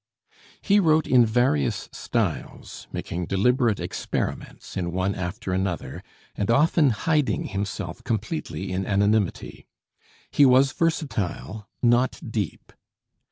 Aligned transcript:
He 0.63 0.79
wrote 0.79 1.05
in 1.05 1.27
various 1.27 1.87
styles, 1.91 2.87
making 2.91 3.27
deliberate 3.27 3.79
experiments 3.79 4.75
in 4.75 4.91
one 4.91 5.13
after 5.13 5.53
another, 5.53 6.01
and 6.35 6.49
often 6.49 6.89
hiding 6.89 7.43
himself 7.43 8.03
completely 8.03 8.71
in 8.71 8.83
anonymity. 8.87 9.67
He 10.31 10.43
was 10.43 10.71
versatile, 10.71 11.69
not 11.83 12.19
deep. 12.27 12.73